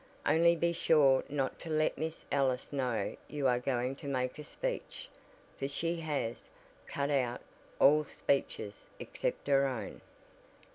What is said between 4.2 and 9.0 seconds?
a speech, for she has 'cut out' all speeches